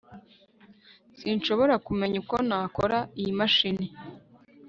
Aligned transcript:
sinshobora 1.19 1.75
kumenya 1.85 2.17
uko 2.23 2.35
nakora 2.49 2.97
iyi 3.19 3.31
mashini 3.39 3.87